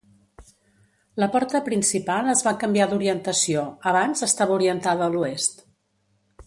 La 1.23 1.27
porta 1.35 1.61
principal 1.67 2.31
es 2.33 2.41
va 2.47 2.55
canviar 2.65 2.89
d'orientació, 2.93 3.67
abans 3.95 4.27
estava 4.29 4.59
orientada 4.61 5.07
a 5.09 5.15
l'oest. 5.17 5.63